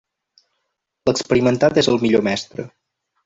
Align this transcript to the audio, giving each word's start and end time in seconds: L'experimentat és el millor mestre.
L'experimentat 1.09 1.77
és 1.83 1.91
el 1.93 2.01
millor 2.05 2.25
mestre. 2.31 2.67